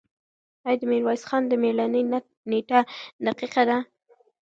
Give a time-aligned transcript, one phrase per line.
[0.67, 2.01] آیا د میرویس خان د مړینې
[2.51, 2.79] نېټه
[3.25, 3.77] دقیقه ده؟